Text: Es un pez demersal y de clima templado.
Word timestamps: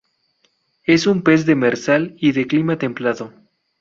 Es 0.83 1.05
un 1.05 1.21
pez 1.21 1.45
demersal 1.45 2.15
y 2.17 2.31
de 2.31 2.47
clima 2.47 2.79
templado. 2.79 3.31